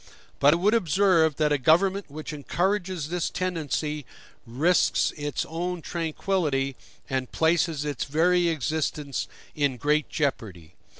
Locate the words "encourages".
2.33-3.09